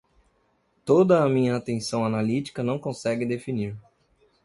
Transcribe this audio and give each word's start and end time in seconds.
toda 0.83 1.23
a 1.23 1.29
minha 1.29 1.55
atenção 1.55 2.03
analítica 2.03 2.63
não 2.63 2.79
consegue 2.79 3.23
definir. 3.23 3.77